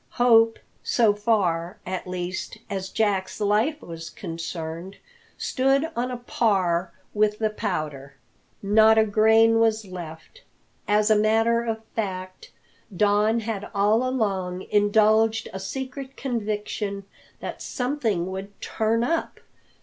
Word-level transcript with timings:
Hope 0.13 0.57
so 0.81 1.13
far, 1.13 1.77
at 1.85 2.07
least, 2.07 2.57
as 2.71 2.89
Jack's 2.89 3.39
life 3.39 3.83
was 3.83 4.09
concerned 4.09 4.97
stood 5.37 5.91
on 5.95 6.09
a 6.09 6.17
par 6.17 6.91
with 7.13 7.37
the 7.37 7.51
powder: 7.51 8.15
not 8.63 8.97
a 8.97 9.05
grain 9.05 9.59
was 9.59 9.85
left. 9.85 10.41
As 10.87 11.11
a 11.11 11.15
matter 11.15 11.63
of 11.63 11.83
fact, 11.95 12.49
Don 12.97 13.41
had 13.41 13.69
all 13.75 14.03
along 14.09 14.63
indulged 14.71 15.47
a 15.53 15.59
secret 15.59 16.17
conviction 16.17 17.03
that 17.39 17.61
"something 17.61 18.25
would 18.31 18.59
turn 18.59 19.03
Up." 19.03 19.39